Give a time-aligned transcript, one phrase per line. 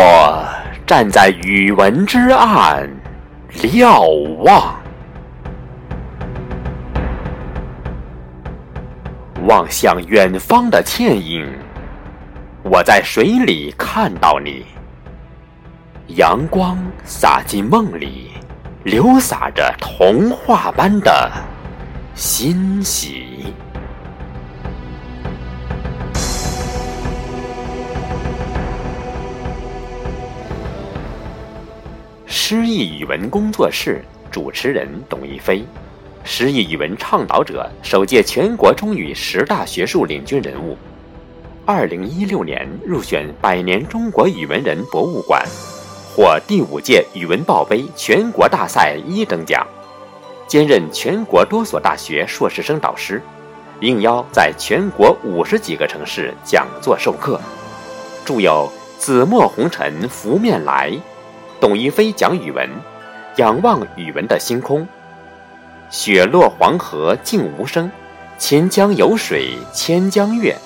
[0.00, 0.48] 我
[0.86, 2.88] 站在语文之岸，
[3.48, 4.00] 瞭
[4.44, 4.76] 望，
[9.48, 11.52] 望向远方的倩影。
[12.62, 14.64] 我在水里看到你，
[16.14, 18.30] 阳光洒进梦里，
[18.84, 21.28] 流洒着童话般的
[22.14, 23.52] 欣喜。
[32.30, 35.64] 诗意语文工作室主持人董一飞，
[36.24, 40.76] 诗意语文倡导者，首届全国中语十大学术领军人物。
[41.64, 45.42] 二零一六年入选百年中国语文人博物馆，
[46.14, 49.66] 获第五届语文报杯全国大赛一等奖。
[50.46, 53.22] 兼任全国多所大学硕士生导师，
[53.80, 57.40] 应邀在全国五十几个城市讲座授课，
[58.26, 58.70] 著有
[59.00, 60.90] 《紫陌红尘拂面来》。
[61.60, 62.70] 董一飞讲语文，
[63.36, 64.86] 仰望语文的星空。
[65.90, 67.90] 雪落黄河静无声，
[68.38, 70.56] 千江有水千江月。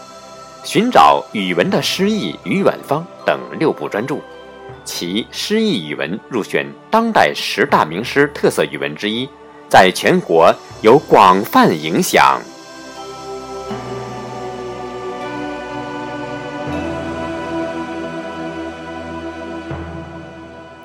[0.64, 4.18] 寻找语文的诗意与远方等六部专著，
[4.84, 9.28] 其诗意语文入选当代十大名诗特色语文之一，
[9.68, 12.40] 在全国有广泛影响。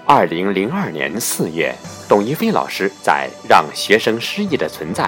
[0.09, 1.75] 二零零二年四月，
[2.07, 5.03] 董一飞老师在《让学生诗意的存在》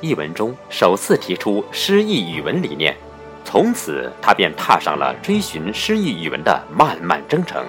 [0.00, 2.94] 一文中首次提出诗意语文理念，
[3.44, 7.66] 从此他便踏上了追寻诗意语文的漫漫征程。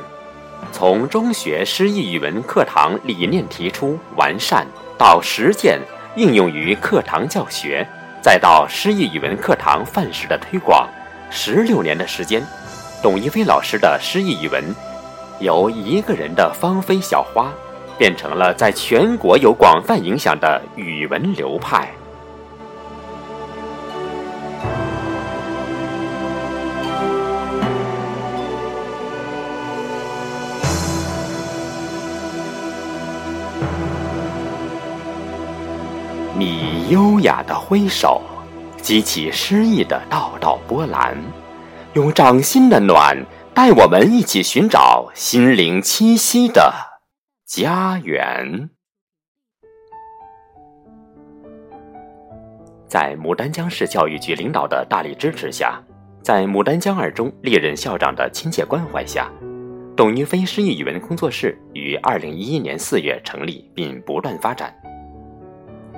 [0.72, 5.80] 从中学诗意语文课堂理念提出完善，到实践
[6.16, 7.84] 应用于课堂教学，
[8.22, 10.88] 再到诗意语文课堂范式的推广，
[11.32, 12.46] 十六年的时间，
[13.02, 14.64] 董一飞老师的诗意语文。
[15.40, 17.52] 由一个人的芳菲小花，
[17.98, 21.90] 变成了在全国有广泛影响的语文流派。
[36.38, 38.22] 你优雅的挥手，
[38.82, 41.18] 激起诗意的道道波澜，
[41.94, 43.18] 用掌心的暖。
[43.56, 46.74] 带我们一起寻找心灵栖息的
[47.46, 48.70] 家园。
[52.86, 55.82] 在牡丹江市教育局领导的大力支持下，
[56.22, 59.32] 在牡丹江二中历任校长的亲切关怀下，
[59.96, 64.76] 董云飞诗意语文工作室于二零一一年四月成立，并不断发展。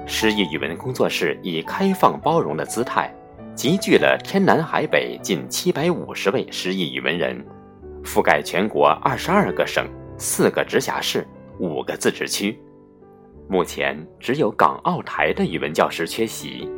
[0.05, 3.11] 诗意语文工作室以开放包容的姿态。
[3.57, 7.43] 集聚了天南海北近七百五十位诗意语文人，
[8.03, 9.83] 覆盖全国二十二个省、
[10.15, 12.55] 四个直辖市、五个自治区。
[13.49, 16.69] 目前只有港澳台的语文教师缺席。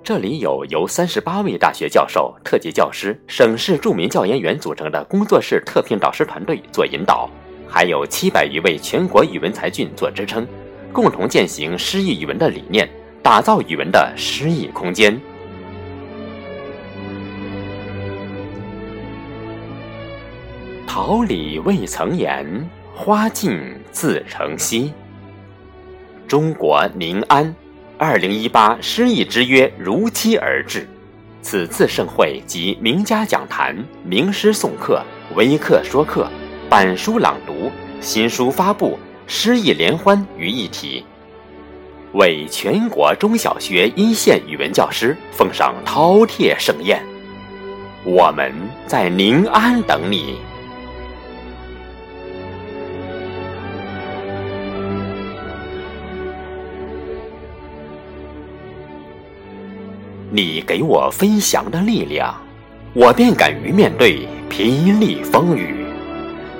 [0.00, 7.28] 这里有由三十八位大学教授、特级教师、省市著名教研员组成的工作室特聘导师团队做引导，
[7.66, 10.46] 还有七百余位全国语文才俊做支撑，
[10.92, 12.88] 共同践行诗意语文的理念，
[13.24, 15.20] 打造语文的诗意空间。
[20.96, 23.60] 桃李未曾言，花尽
[23.90, 24.92] 自成蹊。
[26.28, 27.52] 中国宁安，
[27.98, 30.88] 二零一八诗意之约如期而至。
[31.42, 35.02] 此次盛会集名家讲坛、名师送课、
[35.34, 36.30] 微课说课、
[36.70, 41.04] 板书朗读、新书发布、诗意联欢于一体，
[42.12, 47.02] 为全国中小学一线语文教师奉上饕餮盛宴。
[48.04, 48.54] 我们
[48.86, 50.38] 在宁安等你。
[60.36, 62.34] 你给我飞翔的力量，
[62.92, 65.86] 我便敢于面对霹雳风雨，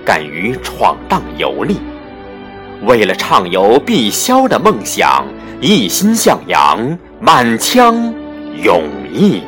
[0.04, 1.78] 敢于闯荡游历。
[2.86, 5.26] 为了畅游碧霄的梦想，
[5.60, 7.96] 一心向阳，满腔
[8.62, 9.42] 勇毅。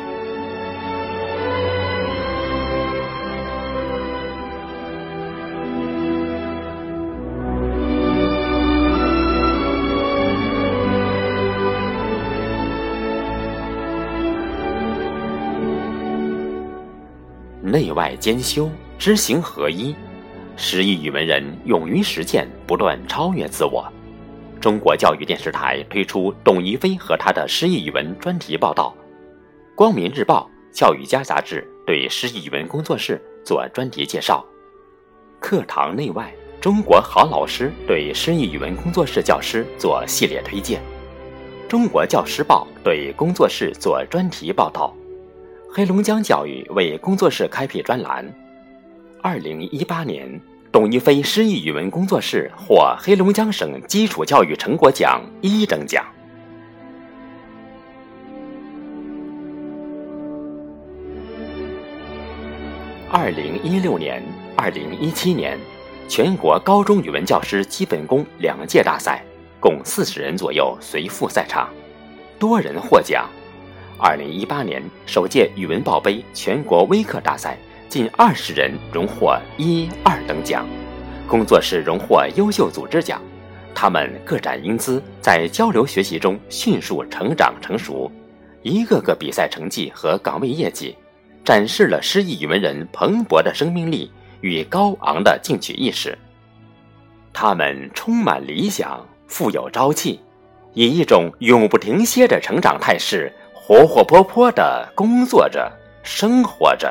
[17.67, 19.93] 内外兼修，知行合一，
[20.55, 23.85] 诗意语文人勇于实践，不断超越自我。
[24.61, 28.95] 中国教育电视台推出董一飞和他的诗意语文专题报道，
[29.75, 34.43] 光明日报、教育家杂志对诗意语文工作室做专题介绍。
[35.39, 40.81] 课堂内外，中国好老师对诗意语文工作室教师做系列推荐，
[41.67, 44.95] 中国教师报对工作室做专题报道，
[45.69, 48.25] 黑龙江教育为工作室开辟专栏。
[49.21, 50.39] 二零一八年，
[50.71, 56.03] 董一飞诗意语文工作室获黑龙江省基础教育成果奖一等奖。
[63.11, 64.23] 二零一六年、
[64.55, 65.59] 二零一七年，
[66.07, 69.23] 全国高中语文教师基本功两届大赛，
[69.59, 71.69] 共四十人左右随赴赛场，
[72.39, 73.29] 多人获奖。
[73.99, 77.57] 二零一八年首届语文报杯全国微课大赛，
[77.89, 80.67] 近二十人荣获一二等奖，
[81.27, 83.19] 工作室荣获优秀组织奖。
[83.73, 88.11] 他们各展英姿，在交流学习中迅速成长成熟，
[88.61, 90.95] 一个个比赛成绩和岗位业绩。
[91.43, 94.11] 展示了诗意语文人蓬勃的生命力
[94.41, 96.15] 与高昂的进取意识。
[97.33, 100.19] 他们充满理想，富有朝气，
[100.73, 103.33] 以一种永不停歇的成长态势，
[103.67, 105.69] 活活泼泼的工作着、
[106.01, 106.89] 生活着。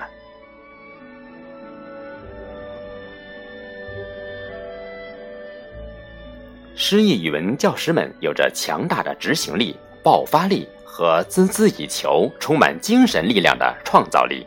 [6.74, 10.68] 诗意语文教师们有着强大的执行力、爆发力。
[10.84, 14.46] 和孜孜以求、充满精神力量的创造力。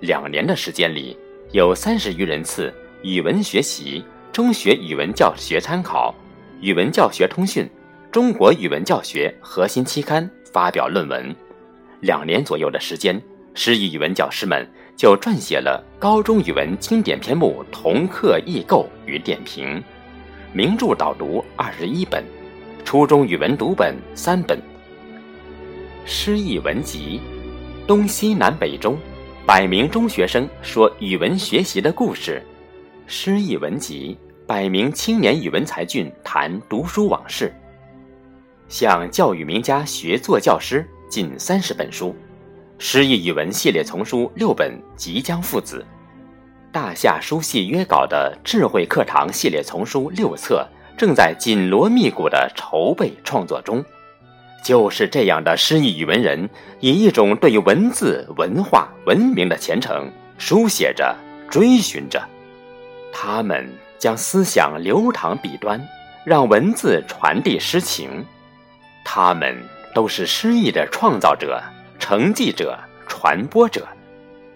[0.00, 1.16] 两年的时间里，
[1.50, 2.72] 有三十余人次
[3.02, 6.14] 语文学习、中学语文教学参考、
[6.60, 7.68] 语文教学通讯、
[8.16, 11.36] 中国语文教学核心期刊发表论文。
[12.00, 13.22] 两年左右的时间，
[13.52, 14.66] 诗意语文教师们
[14.96, 19.84] 就撰写了高中语文经典篇目同课异构与点评，
[20.54, 22.24] 名著导读二十一本，
[22.86, 24.58] 初中语文读本三本。
[26.06, 27.20] 诗意文集，
[27.86, 28.96] 东西南北中，
[29.44, 32.42] 百名中学生说语文学习的故事。
[33.06, 34.16] 诗意文集，
[34.46, 37.52] 百名青年语文才俊谈读书往事。
[38.68, 42.14] 向教育名家学做教师近三十本书，
[42.78, 45.84] 诗意语文系列丛书六本即将附子。
[46.72, 50.66] 大夏书系约稿的智慧课堂系列丛书六册
[50.96, 53.84] 正在紧锣密鼓的筹备创作中。
[54.64, 61.14] 就是这样的诗意语文人，以一种对文字、文化、文明的虔诚，书写着、
[61.48, 62.20] 追寻着。
[63.12, 65.80] 他们将思想流淌笔端，
[66.24, 68.24] 让文字传递诗情。
[69.08, 69.56] 他们
[69.94, 71.62] 都是诗意的创造者、
[71.96, 72.76] 承继者、
[73.06, 73.86] 传播者，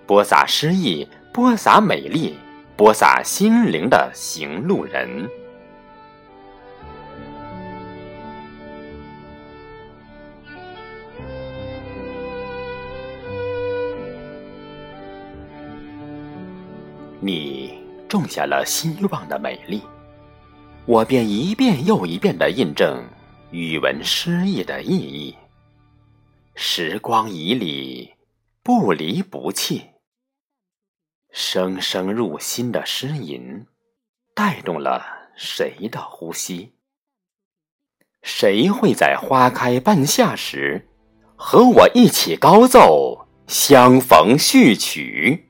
[0.06, 2.36] 播撒诗意、播撒美丽、
[2.76, 5.30] 播撒心灵的行路人。
[17.20, 19.80] 你种下了希望的美丽，
[20.86, 23.00] 我便一遍又一遍的印证
[23.50, 25.36] 语文诗意的意义。
[26.54, 28.14] 时光以里，
[28.62, 29.90] 不离不弃，
[31.32, 33.66] 声声入心的诗吟，
[34.34, 35.04] 带动了
[35.36, 36.74] 谁的呼吸？
[38.22, 40.88] 谁会在花开半夏时，
[41.34, 45.49] 和我一起高奏相逢序曲？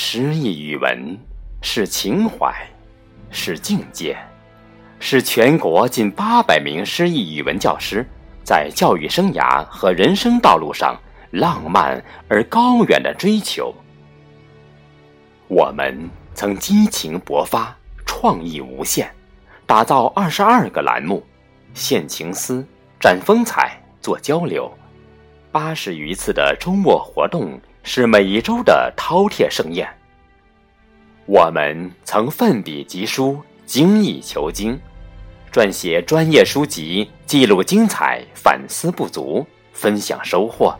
[0.00, 1.18] 诗意语文
[1.60, 2.54] 是情怀，
[3.30, 4.16] 是境界，
[5.00, 8.06] 是全国近八百名诗意语文教师
[8.44, 10.96] 在教育生涯和人生道路上
[11.32, 13.74] 浪漫而高远的追求。
[15.48, 17.76] 我们曾激情勃发，
[18.06, 19.10] 创意无限，
[19.66, 21.26] 打造二十二个栏目，
[21.74, 22.64] 献情思，
[23.00, 24.72] 展风采，做交流，
[25.50, 27.60] 八十余次的周末活动。
[27.88, 29.88] 是每一周的饕餮盛宴。
[31.24, 34.78] 我们曾奋笔疾书，精益求精，
[35.50, 40.78] 撰写专业书籍，记录精彩，反思不足，分享收获。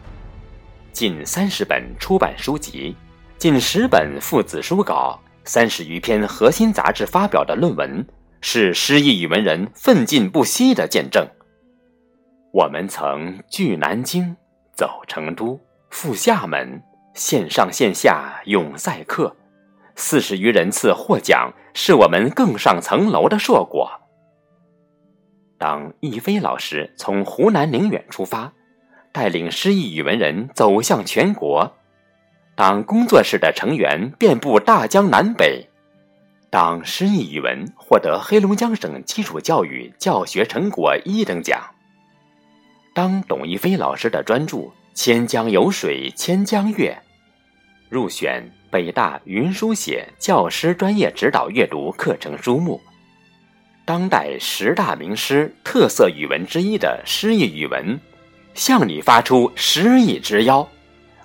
[0.92, 2.94] 近三十本出版书籍，
[3.38, 8.06] 近十本父子书稿，三十余篇核心杂志发表的论文，
[8.42, 11.26] 是诗意语文人奋进不息的见证。
[12.52, 14.36] 我们曾聚南京，
[14.74, 16.82] 走成都，赴厦门。
[17.18, 19.34] 线上线下永赛课，
[19.96, 23.90] 四十余人次获奖，是我们更上层楼的硕果。
[25.58, 28.52] 当易飞老师从湖南宁远出发，
[29.10, 31.68] 带领诗意语文人走向全国；
[32.54, 35.66] 当工作室的成员遍布大江南北；
[36.50, 41.58] 当诗意语文获得黑龙江省基础教育教学成果一等奖；
[42.94, 44.70] 当董一飞老师的专著。
[44.94, 47.00] 千江有水千江月，
[47.88, 52.80] 入选北大云书写教师专业指导阅读课程书目。
[53.84, 57.98] 当代十大名诗特色语文之一的诗意语文，
[58.52, 60.68] 向你发出诗意之邀。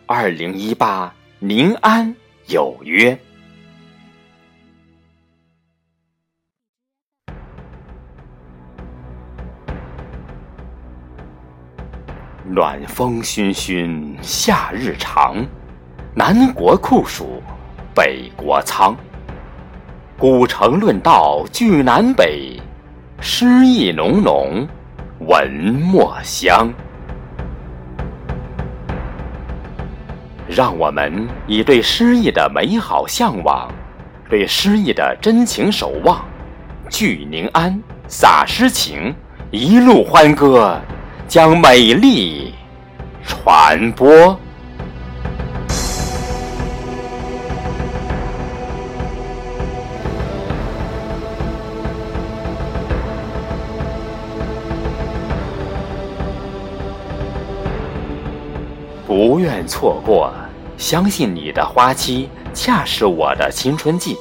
[0.06, 2.16] 二零一八宁安
[2.48, 3.18] 有约。
[12.46, 15.46] 暖风熏熏，夏日长。
[16.16, 17.42] 南国酷暑，
[17.96, 18.96] 北国苍。
[20.16, 22.56] 古城论道聚南北，
[23.20, 24.68] 诗意浓浓，
[25.22, 26.72] 文墨香。
[30.48, 33.68] 让我们以对诗意的美好向往，
[34.30, 36.24] 对诗意的真情守望，
[36.92, 39.16] 聚宁安，洒诗情，
[39.50, 40.80] 一路欢歌。
[41.28, 42.54] 将美丽
[43.24, 44.38] 传播。
[59.16, 60.34] 不愿错过，
[60.76, 64.18] 相信你的花期恰是我的青春季。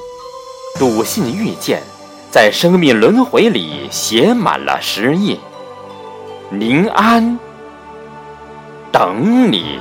[0.79, 1.83] 笃信遇见，
[2.31, 5.41] 在生命轮回里写满了诗意。
[6.51, 7.39] 宁安，
[8.93, 9.81] 等你。